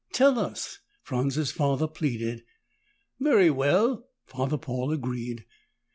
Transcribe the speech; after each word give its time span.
"Tell 0.13 0.39
us," 0.39 0.79
Franz's 1.03 1.51
father 1.51 1.85
pleaded. 1.87 2.43
"Very 3.19 3.51
well," 3.51 4.09
Father 4.25 4.57
Paul 4.57 4.91
agreed. 4.91 5.45